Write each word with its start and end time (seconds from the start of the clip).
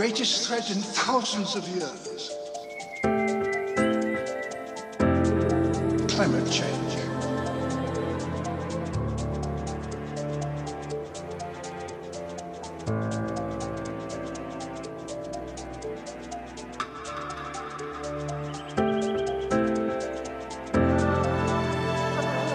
greatest 0.00 0.48
threat 0.48 0.70
in 0.70 0.78
thousands 0.80 1.54
of 1.56 1.68
years. 1.68 2.30
Climate 6.08 6.50
change. 6.50 6.94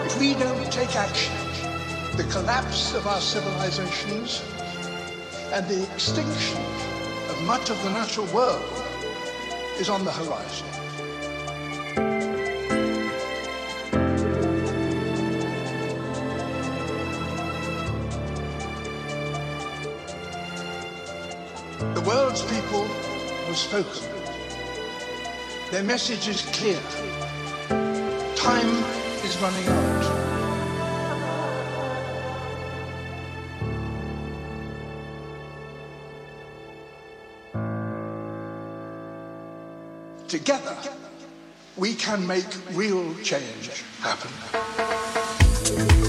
If 0.04 0.20
we 0.20 0.34
don't 0.34 0.72
take 0.72 0.96
action, 0.96 1.36
the 2.18 2.28
collapse 2.32 2.96
of 2.96 3.06
our 3.06 3.22
civilizations 3.22 4.42
and 5.54 5.68
the 5.68 5.84
extinction 5.94 6.65
much 7.46 7.70
of 7.70 7.82
the 7.84 7.90
natural 7.92 8.26
world 8.34 8.84
is 9.80 9.88
on 9.88 10.04
the 10.04 10.12
horizon. 10.12 10.66
The 21.94 22.02
world's 22.02 22.42
people 22.42 22.86
have 23.46 23.58
spoken. 23.58 24.10
Their 25.70 25.84
message 25.84 26.28
is 26.28 26.42
clear. 26.42 26.80
Time 28.36 28.70
is 29.24 29.38
running 29.40 29.68
out. 29.68 30.05
Together, 40.28 40.76
we 41.78 41.94
can 41.94 42.26
make 42.26 42.46
real 42.74 43.14
change 43.24 43.84
happen. 44.00 46.05